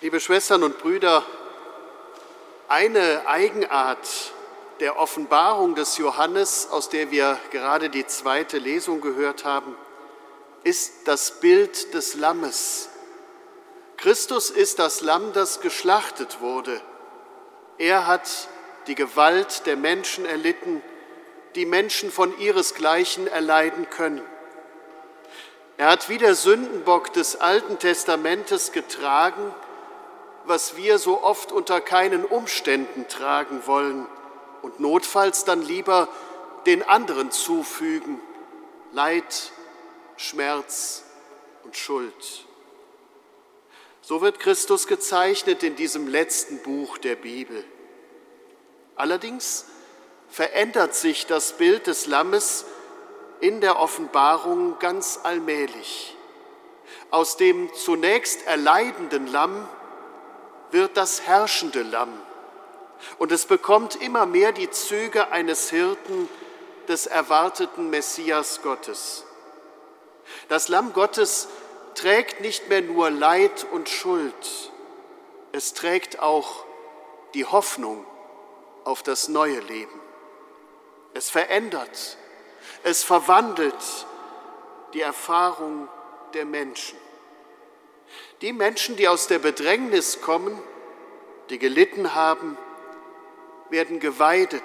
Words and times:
Liebe 0.00 0.20
Schwestern 0.20 0.62
und 0.62 0.78
Brüder, 0.78 1.24
eine 2.68 3.26
Eigenart 3.26 4.32
der 4.78 4.96
Offenbarung 4.96 5.74
des 5.74 5.98
Johannes, 5.98 6.68
aus 6.70 6.88
der 6.88 7.10
wir 7.10 7.36
gerade 7.50 7.90
die 7.90 8.06
zweite 8.06 8.58
Lesung 8.58 9.00
gehört 9.00 9.44
haben, 9.44 9.74
ist 10.62 11.08
das 11.08 11.40
Bild 11.40 11.94
des 11.94 12.14
Lammes. 12.14 12.90
Christus 13.96 14.50
ist 14.50 14.78
das 14.78 15.00
Lamm, 15.00 15.32
das 15.32 15.62
geschlachtet 15.62 16.40
wurde. 16.40 16.80
Er 17.76 18.06
hat 18.06 18.30
die 18.86 18.94
Gewalt 18.94 19.66
der 19.66 19.76
Menschen 19.76 20.26
erlitten, 20.26 20.80
die 21.56 21.66
Menschen 21.66 22.12
von 22.12 22.38
ihresgleichen 22.38 23.26
erleiden 23.26 23.90
können. 23.90 24.22
Er 25.76 25.88
hat 25.88 26.08
wie 26.08 26.18
der 26.18 26.36
Sündenbock 26.36 27.12
des 27.12 27.40
Alten 27.40 27.80
Testamentes 27.80 28.70
getragen, 28.70 29.52
was 30.48 30.76
wir 30.76 30.98
so 30.98 31.22
oft 31.22 31.52
unter 31.52 31.80
keinen 31.80 32.24
Umständen 32.24 33.06
tragen 33.08 33.66
wollen 33.66 34.06
und 34.62 34.80
notfalls 34.80 35.44
dann 35.44 35.62
lieber 35.62 36.08
den 36.66 36.82
anderen 36.82 37.30
zufügen, 37.30 38.20
Leid, 38.92 39.52
Schmerz 40.16 41.04
und 41.64 41.76
Schuld. 41.76 42.46
So 44.00 44.22
wird 44.22 44.40
Christus 44.40 44.86
gezeichnet 44.86 45.62
in 45.62 45.76
diesem 45.76 46.08
letzten 46.08 46.58
Buch 46.62 46.96
der 46.98 47.14
Bibel. 47.14 47.62
Allerdings 48.96 49.66
verändert 50.28 50.94
sich 50.94 51.26
das 51.26 51.52
Bild 51.52 51.86
des 51.86 52.06
Lammes 52.06 52.64
in 53.40 53.60
der 53.60 53.78
Offenbarung 53.78 54.78
ganz 54.78 55.20
allmählich. 55.22 56.16
Aus 57.10 57.36
dem 57.36 57.72
zunächst 57.74 58.46
erleidenden 58.46 59.26
Lamm 59.26 59.68
wird 60.70 60.96
das 60.96 61.22
herrschende 61.22 61.82
Lamm. 61.82 62.12
Und 63.18 63.32
es 63.32 63.46
bekommt 63.46 63.96
immer 63.96 64.26
mehr 64.26 64.52
die 64.52 64.70
Züge 64.70 65.30
eines 65.30 65.70
Hirten 65.70 66.28
des 66.88 67.06
erwarteten 67.06 67.90
Messias 67.90 68.60
Gottes. 68.62 69.24
Das 70.48 70.68
Lamm 70.68 70.92
Gottes 70.92 71.48
trägt 71.94 72.40
nicht 72.40 72.68
mehr 72.68 72.82
nur 72.82 73.10
Leid 73.10 73.66
und 73.72 73.88
Schuld, 73.88 74.72
es 75.52 75.74
trägt 75.74 76.20
auch 76.20 76.64
die 77.34 77.44
Hoffnung 77.44 78.06
auf 78.84 79.02
das 79.02 79.28
neue 79.28 79.60
Leben. 79.60 80.00
Es 81.14 81.30
verändert, 81.30 82.16
es 82.84 83.02
verwandelt 83.02 84.06
die 84.92 85.00
Erfahrung 85.00 85.88
der 86.34 86.44
Menschen. 86.44 86.98
Die 88.40 88.52
Menschen, 88.52 88.96
die 88.96 89.08
aus 89.08 89.26
der 89.26 89.38
Bedrängnis 89.38 90.20
kommen, 90.20 90.58
die 91.50 91.58
gelitten 91.58 92.14
haben, 92.14 92.56
werden 93.70 94.00
geweidet, 94.00 94.62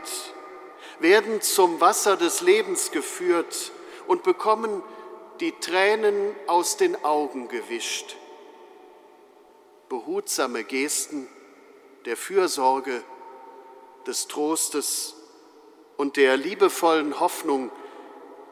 werden 1.00 1.42
zum 1.42 1.82
Wasser 1.82 2.16
des 2.18 2.42
Lebens 2.42 2.92
geführt 2.92 3.72
und 4.08 4.24
bekommen 4.24 4.84
die 5.40 5.52
Tränen 5.54 6.36
aus 6.48 6.78
den 6.78 7.04
Augen 7.04 7.48
gewischt. 7.48 8.16
Behutsame 9.90 10.64
Gesten 10.64 11.28
der 12.06 12.18
Fürsorge, 12.18 13.04
des 14.06 14.28
Trostes 14.28 15.16
und 15.96 16.18
der 16.18 16.36
liebevollen 16.38 17.20
Hoffnung, 17.20 17.72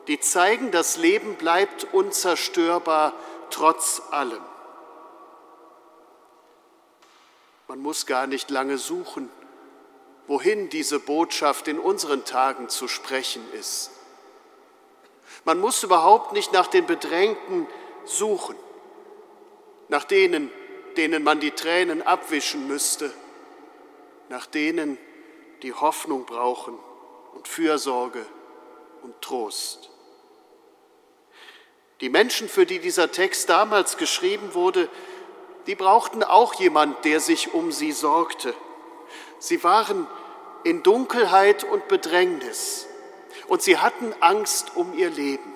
die 0.07 0.19
zeigen, 0.19 0.71
das 0.71 0.97
Leben 0.97 1.35
bleibt 1.35 1.93
unzerstörbar 1.93 3.13
trotz 3.49 4.01
allem. 4.11 4.41
Man 7.71 7.79
muss 7.79 8.05
gar 8.05 8.27
nicht 8.27 8.49
lange 8.49 8.77
suchen, 8.77 9.29
wohin 10.27 10.67
diese 10.67 10.99
Botschaft 10.99 11.69
in 11.69 11.79
unseren 11.79 12.25
Tagen 12.25 12.67
zu 12.67 12.89
sprechen 12.89 13.41
ist. 13.53 13.91
Man 15.45 15.57
muss 15.57 15.81
überhaupt 15.81 16.33
nicht 16.33 16.51
nach 16.51 16.67
den 16.67 16.85
Bedrängten 16.85 17.67
suchen, 18.03 18.57
nach 19.87 20.03
denen, 20.03 20.51
denen 20.97 21.23
man 21.23 21.39
die 21.39 21.51
Tränen 21.51 22.01
abwischen 22.01 22.67
müsste, 22.67 23.09
nach 24.27 24.47
denen, 24.47 24.97
die 25.61 25.71
Hoffnung 25.71 26.25
brauchen 26.25 26.77
und 27.35 27.47
Fürsorge 27.47 28.25
und 29.01 29.21
Trost. 29.21 29.89
Die 32.01 32.09
Menschen, 32.09 32.49
für 32.49 32.65
die 32.65 32.79
dieser 32.79 33.13
Text 33.13 33.47
damals 33.47 33.95
geschrieben 33.95 34.55
wurde, 34.55 34.89
die 35.67 35.75
brauchten 35.75 36.23
auch 36.23 36.53
jemand, 36.55 37.05
der 37.05 37.19
sich 37.19 37.53
um 37.53 37.71
sie 37.71 37.91
sorgte. 37.91 38.53
Sie 39.39 39.63
waren 39.63 40.07
in 40.63 40.83
Dunkelheit 40.83 41.63
und 41.63 41.87
Bedrängnis 41.87 42.87
und 43.47 43.61
sie 43.61 43.77
hatten 43.77 44.13
Angst 44.19 44.75
um 44.75 44.93
ihr 44.97 45.09
Leben. 45.09 45.53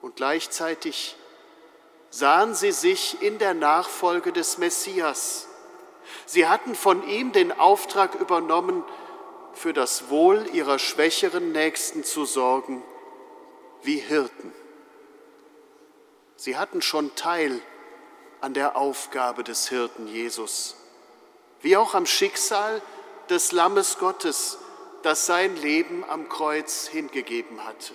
Und 0.00 0.16
gleichzeitig 0.16 1.16
sahen 2.10 2.54
sie 2.54 2.72
sich 2.72 3.22
in 3.22 3.38
der 3.38 3.54
Nachfolge 3.54 4.32
des 4.32 4.58
Messias. 4.58 5.48
Sie 6.26 6.46
hatten 6.46 6.74
von 6.74 7.06
ihm 7.08 7.32
den 7.32 7.52
Auftrag 7.52 8.14
übernommen, 8.14 8.84
für 9.54 9.72
das 9.72 10.10
Wohl 10.10 10.46
ihrer 10.52 10.78
schwächeren 10.78 11.52
Nächsten 11.52 12.04
zu 12.04 12.24
sorgen, 12.24 12.82
wie 13.82 13.96
Hirten. 13.96 14.52
Sie 16.36 16.56
hatten 16.56 16.82
schon 16.82 17.14
Teil 17.14 17.60
an 18.44 18.52
der 18.52 18.76
Aufgabe 18.76 19.42
des 19.42 19.70
Hirten 19.70 20.06
Jesus, 20.06 20.76
wie 21.62 21.78
auch 21.78 21.94
am 21.94 22.04
Schicksal 22.04 22.82
des 23.30 23.52
Lammes 23.52 23.96
Gottes, 23.98 24.58
das 25.02 25.24
sein 25.24 25.56
Leben 25.56 26.04
am 26.06 26.28
Kreuz 26.28 26.86
hingegeben 26.86 27.64
hatte. 27.64 27.94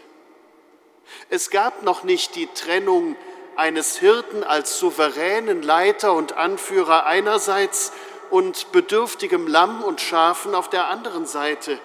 Es 1.30 1.52
gab 1.52 1.84
noch 1.84 2.04
nicht 2.04 2.34
die 2.34 2.48
Trennung 2.48 3.16
eines 3.58 3.98
Hirten 3.98 4.44
als 4.44 4.80
souveränen 4.80 5.62
Leiter 5.62 6.14
und 6.14 6.34
Anführer 6.34 7.06
einerseits 7.06 7.92
und 8.32 8.72
bedürftigem 8.72 9.46
Lamm 9.46 9.84
und 9.84 10.02
Schafen 10.02 10.56
auf 10.56 10.68
der 10.68 10.88
anderen 10.88 11.28
Seite. 11.28 11.78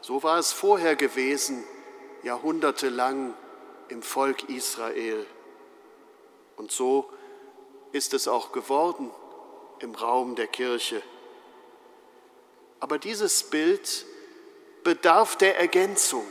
So 0.00 0.22
war 0.22 0.38
es 0.38 0.52
vorher 0.52 0.94
gewesen, 0.94 1.64
jahrhundertelang 2.22 3.34
im 3.88 4.00
Volk 4.00 4.48
Israel. 4.48 5.26
Und 6.56 6.72
so 6.72 7.10
ist 7.92 8.14
es 8.14 8.28
auch 8.28 8.52
geworden 8.52 9.10
im 9.80 9.94
Raum 9.94 10.34
der 10.34 10.46
Kirche. 10.46 11.02
Aber 12.80 12.98
dieses 12.98 13.44
Bild 13.44 14.04
bedarf 14.82 15.36
der 15.36 15.58
Ergänzung. 15.58 16.24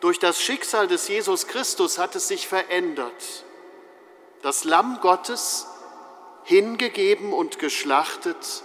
Durch 0.00 0.18
das 0.18 0.40
Schicksal 0.40 0.88
des 0.88 1.08
Jesus 1.08 1.46
Christus 1.46 1.98
hat 1.98 2.16
es 2.16 2.28
sich 2.28 2.48
verändert. 2.48 3.44
Das 4.42 4.64
Lamm 4.64 5.00
Gottes, 5.00 5.66
hingegeben 6.44 7.32
und 7.32 7.58
geschlachtet, 7.58 8.62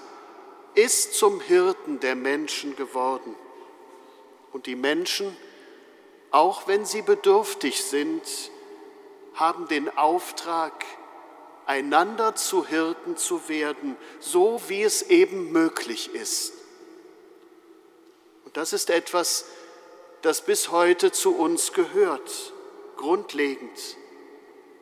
ist 0.76 1.16
zum 1.16 1.42
Hirten 1.42 2.00
der 2.00 2.16
Menschen 2.16 2.76
geworden. 2.76 3.36
Und 4.52 4.66
die 4.66 4.76
Menschen, 4.76 5.36
auch 6.32 6.68
wenn 6.68 6.86
sie 6.86 7.02
bedürftig 7.02 7.84
sind, 7.84 8.24
haben 9.34 9.68
den 9.68 9.96
Auftrag, 9.98 10.86
einander 11.66 12.36
zu 12.36 12.66
Hirten 12.66 13.18
zu 13.18 13.48
werden, 13.48 13.96
so 14.20 14.62
wie 14.68 14.84
es 14.84 15.04
eben 15.04 15.52
möglich 15.52 16.14
ist. 16.14 16.54
Und 18.46 18.58
das 18.58 18.74
ist 18.74 18.90
etwas, 18.90 19.46
das 20.22 20.42
bis 20.42 20.70
heute 20.70 21.12
zu 21.12 21.36
uns 21.36 21.74
gehört, 21.74 22.54
grundlegend. 22.98 23.98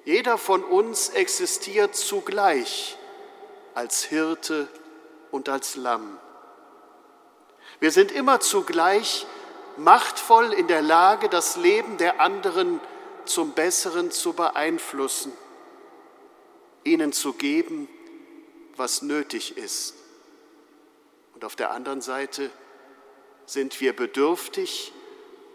Jeder 0.05 0.37
von 0.37 0.63
uns 0.63 1.09
existiert 1.09 1.95
zugleich 1.95 2.97
als 3.75 4.03
Hirte 4.03 4.67
und 5.31 5.47
als 5.47 5.75
Lamm. 5.75 6.17
Wir 7.79 7.91
sind 7.91 8.11
immer 8.11 8.39
zugleich 8.39 9.27
machtvoll 9.77 10.53
in 10.53 10.67
der 10.67 10.81
Lage, 10.81 11.29
das 11.29 11.55
Leben 11.55 11.97
der 11.97 12.19
anderen 12.19 12.79
zu 12.79 12.88
zum 13.29 13.53
Besseren 13.53 14.11
zu 14.11 14.33
beeinflussen, 14.33 15.31
ihnen 16.83 17.13
zu 17.13 17.33
geben, 17.33 17.87
was 18.75 19.01
nötig 19.01 19.57
ist. 19.57 19.93
Und 21.33 21.45
auf 21.45 21.55
der 21.55 21.71
anderen 21.71 22.01
Seite 22.01 22.49
sind 23.45 23.79
wir 23.79 23.95
bedürftig 23.95 24.91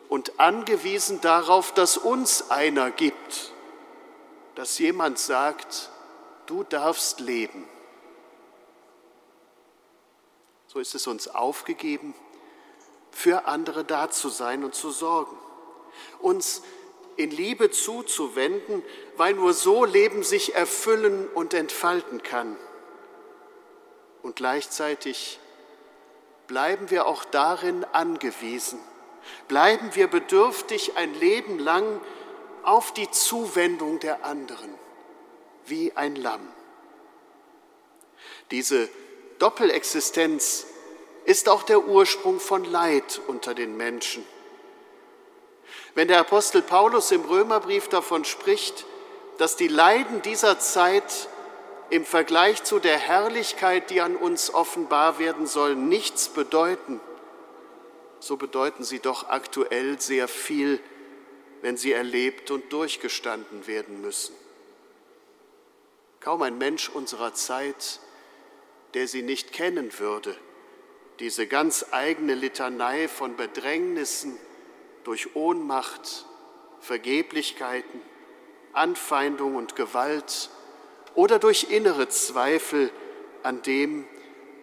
und 0.09 0.39
angewiesen 0.41 1.21
darauf, 1.21 1.73
dass 1.73 1.97
uns 1.97 2.51
einer 2.51 2.91
gibt, 2.91 3.53
dass 4.55 4.79
jemand 4.79 5.19
sagt, 5.19 5.91
du 6.47 6.63
darfst 6.63 7.21
leben. 7.21 7.69
So 10.67 10.79
ist 10.81 10.95
es 10.95 11.07
uns 11.07 11.29
aufgegeben, 11.29 12.15
für 13.11 13.47
andere 13.47 13.85
da 13.85 14.11
zu 14.11 14.29
sein 14.29 14.65
und 14.65 14.75
zu 14.75 14.91
sorgen, 14.91 15.37
uns 16.21 16.63
in 17.17 17.31
Liebe 17.31 17.71
zuzuwenden, 17.71 18.83
weil 19.17 19.35
nur 19.35 19.53
so 19.53 19.85
Leben 19.85 20.23
sich 20.23 20.55
erfüllen 20.55 21.29
und 21.29 21.55
entfalten 21.55 22.23
kann. 22.23 22.57
Und 24.23 24.37
gleichzeitig 24.37 25.39
bleiben 26.47 26.91
wir 26.91 27.07
auch 27.07 27.25
darin 27.25 27.85
angewiesen, 27.93 28.79
bleiben 29.49 29.95
wir 29.95 30.09
bedürftig 30.09 30.97
ein 30.97 31.15
Leben 31.15 31.59
lang 31.59 32.01
auf 32.63 32.93
die 32.93 33.11
Zuwendung 33.11 34.01
der 34.01 34.25
anderen, 34.25 34.75
wie 35.67 35.93
ein 35.95 36.17
Lamm. 36.17 36.47
Diese 38.51 38.89
Doppelexistenz 39.39 40.67
ist 41.25 41.49
auch 41.49 41.63
der 41.63 41.87
Ursprung 41.87 42.41
von 42.41 42.65
Leid 42.65 43.21
unter 43.27 43.55
den 43.55 43.77
Menschen. 43.77 44.25
Wenn 45.95 46.09
der 46.09 46.19
Apostel 46.19 46.63
Paulus 46.63 47.13
im 47.13 47.25
Römerbrief 47.25 47.89
davon 47.89 48.25
spricht, 48.25 48.85
dass 49.39 49.57
die 49.57 49.69
Leiden 49.69 50.23
dieser 50.23 50.59
Zeit 50.59 51.29
im 51.91 52.05
Vergleich 52.05 52.65
zu 52.65 52.81
der 52.81 52.99
Herrlichkeit, 52.99 53.91
die 53.91 54.01
an 54.01 54.17
uns 54.17 54.53
offenbar 54.53 55.19
werden 55.19 55.47
soll, 55.47 55.77
nichts 55.77 56.29
bedeuten, 56.29 57.01
so 58.19 58.37
bedeuten 58.37 58.83
sie 58.83 58.99
doch 58.99 59.29
aktuell 59.29 60.01
sehr 60.01 60.27
viel, 60.27 60.81
wenn 61.63 61.77
sie 61.77 61.93
erlebt 61.93 62.51
und 62.51 62.73
durchgestanden 62.73 63.67
werden 63.67 64.01
müssen. 64.01 64.35
Kaum 66.21 66.43
ein 66.43 66.59
Mensch 66.59 66.89
unserer 66.89 67.35
Zeit, 67.35 68.01
der 68.95 69.07
sie 69.07 69.23
nicht 69.23 69.53
kennen 69.53 69.97
würde, 69.99 70.37
diese 71.21 71.47
ganz 71.47 71.87
eigene 71.93 72.35
Litanei 72.35 73.09
von 73.09 73.37
Bedrängnissen 73.37 74.39
durch 75.05 75.37
Ohnmacht, 75.37 76.27
Vergeblichkeiten, 76.81 78.03
Anfeindung 78.73 79.57
und 79.57 79.77
Gewalt 79.77 80.51
oder 81.15 81.39
durch 81.39 81.71
innere 81.71 82.09
Zweifel 82.09 82.91
an 83.43 83.63
dem, 83.63 84.07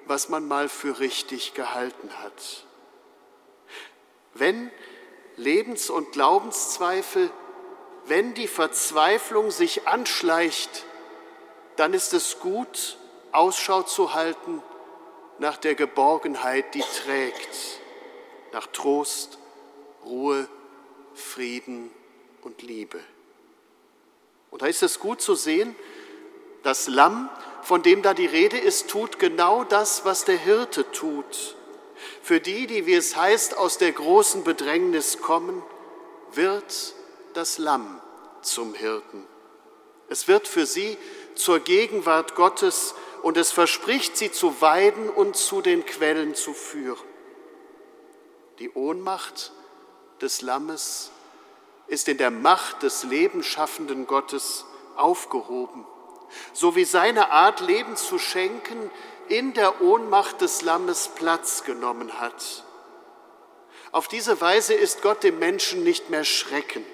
was 0.05 0.29
man 0.29 0.47
mal 0.47 0.67
für 0.67 0.99
richtig 0.99 1.53
gehalten 1.53 2.09
hat. 2.21 2.65
Wenn 4.33 4.71
Lebens- 5.37 5.89
und 5.89 6.11
Glaubenszweifel, 6.11 7.31
wenn 8.05 8.33
die 8.33 8.47
Verzweiflung 8.47 9.51
sich 9.51 9.87
anschleicht, 9.87 10.85
dann 11.75 11.93
ist 11.93 12.13
es 12.13 12.39
gut, 12.39 12.97
Ausschau 13.31 13.83
zu 13.83 14.13
halten 14.13 14.61
nach 15.39 15.57
der 15.57 15.75
Geborgenheit, 15.75 16.73
die 16.75 16.83
trägt, 17.03 17.79
nach 18.51 18.67
Trost, 18.67 19.39
Ruhe, 20.05 20.47
Frieden 21.13 21.91
und 22.41 22.61
Liebe. 22.61 22.99
Und 24.49 24.61
da 24.61 24.67
ist 24.67 24.83
es 24.83 24.99
gut 24.99 25.21
zu 25.21 25.35
sehen, 25.35 25.75
das 26.63 26.87
Lamm, 26.87 27.29
von 27.63 27.81
dem 27.81 28.01
da 28.01 28.13
die 28.13 28.25
Rede 28.25 28.57
ist, 28.57 28.89
tut 28.89 29.19
genau 29.19 29.63
das, 29.63 30.05
was 30.05 30.25
der 30.25 30.37
Hirte 30.37 30.89
tut. 30.91 31.55
Für 32.21 32.39
die, 32.39 32.67
die, 32.67 32.85
wie 32.85 32.93
es 32.93 33.15
heißt, 33.15 33.57
aus 33.57 33.77
der 33.77 33.91
großen 33.91 34.43
Bedrängnis 34.43 35.21
kommen, 35.21 35.63
wird 36.33 36.93
das 37.33 37.57
Lamm 37.57 38.01
zum 38.41 38.73
Hirten. 38.73 39.25
Es 40.09 40.27
wird 40.27 40.47
für 40.47 40.65
sie 40.65 40.97
zur 41.35 41.59
Gegenwart 41.59 42.35
Gottes 42.35 42.95
und 43.21 43.37
es 43.37 43.51
verspricht, 43.51 44.17
sie 44.17 44.31
zu 44.31 44.61
weiden 44.61 45.09
und 45.09 45.35
zu 45.35 45.61
den 45.61 45.85
Quellen 45.85 46.35
zu 46.35 46.53
führen. 46.53 47.07
Die 48.59 48.71
Ohnmacht 48.71 49.51
des 50.21 50.41
Lammes 50.41 51.11
ist 51.87 52.07
in 52.07 52.17
der 52.17 52.31
Macht 52.31 52.83
des 52.83 53.03
lebensschaffenden 53.03 54.07
Gottes 54.07 54.65
aufgehoben, 54.95 55.85
so 56.53 56.75
wie 56.75 56.85
seine 56.85 57.31
Art, 57.31 57.59
Leben 57.59 57.95
zu 57.97 58.17
schenken, 58.17 58.89
in 59.27 59.53
der 59.53 59.81
Ohnmacht 59.81 60.41
des 60.41 60.61
Lammes 60.61 61.09
Platz 61.09 61.63
genommen 61.63 62.19
hat. 62.19 62.63
Auf 63.91 64.07
diese 64.07 64.39
Weise 64.39 64.73
ist 64.73 65.01
Gott 65.01 65.23
dem 65.23 65.39
Menschen 65.39 65.83
nicht 65.83 66.09
mehr 66.09 66.23
Schrecken, 66.23 66.85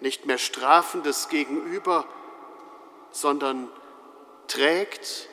nicht 0.00 0.24
mehr 0.24 0.38
strafendes 0.38 1.28
Gegenüber, 1.28 2.06
sondern 3.10 3.70
trägt 4.46 5.28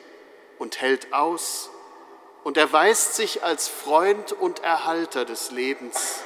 und 0.58 0.80
hält 0.80 1.12
aus 1.12 1.70
und 2.44 2.56
erweist 2.56 3.14
sich 3.14 3.42
als 3.42 3.68
Freund 3.68 4.32
und 4.32 4.60
Erhalter 4.60 5.24
des 5.24 5.50
Lebens. 5.50 6.20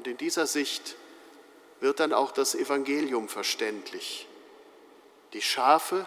Und 0.00 0.06
in 0.06 0.16
dieser 0.16 0.46
Sicht 0.46 0.96
wird 1.80 2.00
dann 2.00 2.14
auch 2.14 2.32
das 2.32 2.54
Evangelium 2.54 3.28
verständlich. 3.28 4.26
Die 5.34 5.42
Schafe 5.42 6.06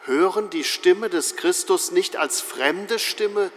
hören 0.00 0.50
die 0.50 0.64
Stimme 0.64 1.08
des 1.08 1.36
Christus 1.36 1.92
nicht 1.92 2.16
als 2.16 2.40
fremde 2.40 2.98
Stimme, 2.98 3.52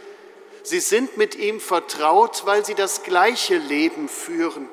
sie 0.62 0.80
sind 0.80 1.18
mit 1.18 1.34
ihm 1.34 1.60
vertraut, 1.60 2.46
weil 2.46 2.68
sie 2.68 2.76
das 2.76 3.02
gleiche 3.02 3.58
Leben 3.58 4.10
führen. 4.10 4.70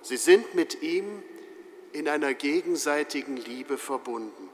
Sie 0.00 0.16
sind 0.16 0.54
mit 0.54 0.82
ihm 0.82 1.24
in 1.92 2.08
einer 2.08 2.34
gegenseitigen 2.34 3.36
Liebe 3.36 3.78
verbunden. 3.78 4.48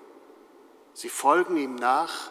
Sie 0.95 1.11
folgen 1.11 1.59
ihm 1.59 1.75
nach 1.75 2.31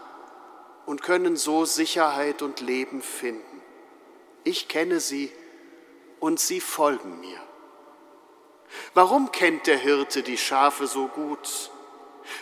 und 0.88 1.04
können 1.04 1.38
so 1.38 1.64
Sicherheit 1.64 2.42
und 2.42 2.60
Leben 2.60 3.04
finden. 3.04 3.62
Ich 4.44 4.68
kenne 4.68 5.00
sie 5.00 5.32
und 6.22 6.40
sie 6.40 6.62
folgen 6.62 7.20
mir. 7.20 7.40
Warum 8.94 9.34
kennt 9.34 9.68
der 9.68 9.78
Hirte 9.78 10.24
die 10.24 10.38
Schafe 10.38 10.88
so 10.88 11.08
gut? 11.08 11.72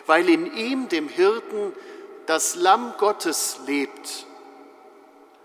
Weil 0.05 0.29
in 0.29 0.55
ihm, 0.55 0.89
dem 0.89 1.09
Hirten, 1.09 1.73
das 2.27 2.53
Lamm 2.53 2.93
Gottes 2.99 3.61
lebt. 3.65 4.27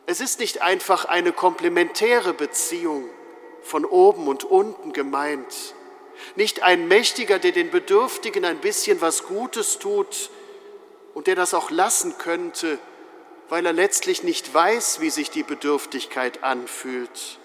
Es 0.05 0.21
ist 0.21 0.41
nicht 0.41 0.61
einfach 0.61 1.07
eine 1.07 1.33
komplementäre 1.33 2.35
Beziehung 2.35 3.09
von 3.63 3.87
oben 3.87 4.29
und 4.29 4.45
unten 4.45 4.93
gemeint, 4.93 5.75
nicht 6.37 6.63
ein 6.63 6.87
Mächtiger, 6.87 7.39
der 7.39 7.53
den 7.53 7.71
Bedürftigen 7.71 8.45
ein 8.45 8.59
bisschen 8.59 9.01
was 9.01 9.25
Gutes 9.25 9.79
tut 9.79 10.31
und 11.15 11.27
der 11.27 11.37
das 11.37 11.55
auch 11.55 11.71
lassen 11.71 12.19
könnte, 12.19 12.79
weil 13.49 13.65
er 13.65 13.73
letztlich 13.73 14.23
nicht 14.23 14.53
weiß, 14.53 15.01
wie 15.01 15.11
sich 15.11 15.31
die 15.31 15.43
Bedürftigkeit 15.43 16.43
anfühlt. 16.43 17.39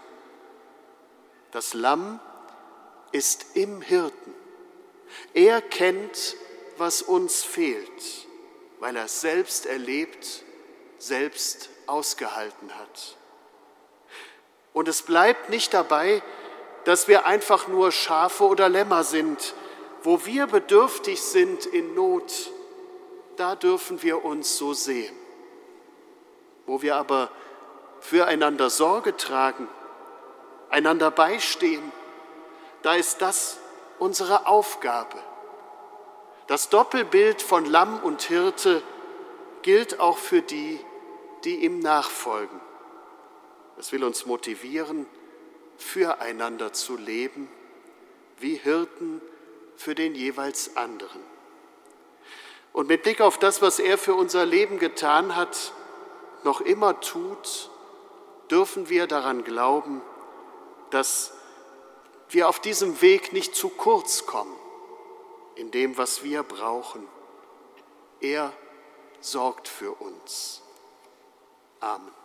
Das 1.51 1.73
Lamm 1.73 2.19
ist 3.11 3.55
im 3.55 3.81
Hirten. 3.81 4.35
Er 5.33 5.61
kennt, 5.61 6.35
was 6.77 7.01
uns 7.01 7.43
fehlt, 7.43 8.27
weil 8.79 8.95
er 8.95 9.05
es 9.05 9.21
selbst 9.21 9.65
erlebt, 9.65 10.43
selbst 10.97 11.69
ausgehalten 11.87 12.75
hat. 12.77 13.17
Und 14.73 14.87
es 14.87 15.01
bleibt 15.01 15.49
nicht 15.49 15.73
dabei, 15.73 16.21
dass 16.85 17.07
wir 17.07 17.25
einfach 17.25 17.67
nur 17.67 17.91
Schafe 17.91 18.45
oder 18.45 18.69
Lämmer 18.69 19.03
sind. 19.03 19.53
Wo 20.03 20.25
wir 20.25 20.47
bedürftig 20.47 21.21
sind 21.21 21.65
in 21.65 21.93
Not, 21.93 22.51
da 23.35 23.55
dürfen 23.55 24.01
wir 24.01 24.23
uns 24.23 24.57
so 24.57 24.73
sehen. 24.73 25.15
Wo 26.65 26.81
wir 26.81 26.95
aber 26.95 27.31
füreinander 27.99 28.69
Sorge 28.69 29.17
tragen, 29.17 29.67
einander 30.69 31.11
beistehen, 31.11 31.91
da 32.81 32.95
ist 32.95 33.21
das 33.21 33.57
unsere 33.97 34.47
Aufgabe. 34.47 35.17
Das 36.47 36.69
Doppelbild 36.69 37.41
von 37.41 37.65
Lamm 37.65 37.99
und 37.99 38.23
Hirte 38.23 38.81
gilt 39.61 39.99
auch 39.99 40.17
für 40.17 40.41
die, 40.41 40.79
die 41.43 41.63
ihm 41.63 41.79
nachfolgen. 41.79 42.59
Es 43.77 43.91
will 43.91 44.03
uns 44.03 44.25
motivieren, 44.25 45.05
füreinander 45.77 46.73
zu 46.73 46.97
leben, 46.97 47.49
wie 48.39 48.55
Hirten 48.55 49.21
für 49.77 49.95
den 49.95 50.15
jeweils 50.15 50.75
anderen. 50.75 51.21
Und 52.73 52.87
mit 52.87 53.03
Blick 53.03 53.21
auf 53.21 53.37
das, 53.37 53.61
was 53.61 53.79
er 53.79 53.97
für 53.97 54.13
unser 54.13 54.45
Leben 54.45 54.79
getan 54.79 55.35
hat, 55.35 55.73
noch 56.43 56.61
immer 56.61 56.99
tut, 56.99 57.69
dürfen 58.49 58.89
wir 58.89 59.07
daran 59.07 59.43
glauben, 59.43 60.01
dass 60.91 61.33
wir 62.29 62.47
auf 62.47 62.59
diesem 62.59 63.01
Weg 63.01 63.33
nicht 63.33 63.55
zu 63.55 63.69
kurz 63.69 64.25
kommen 64.25 64.55
in 65.55 65.71
dem, 65.71 65.97
was 65.97 66.23
wir 66.23 66.43
brauchen. 66.43 67.07
Er 68.21 68.53
sorgt 69.19 69.67
für 69.67 69.91
uns. 69.91 70.61
Amen. 71.79 72.18